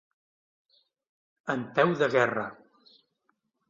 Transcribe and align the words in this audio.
En 1.57 1.69
peu 1.79 1.97
de 2.03 2.11
guerra. 2.19 2.51